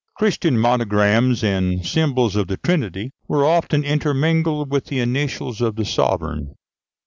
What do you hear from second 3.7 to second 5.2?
intermingled with the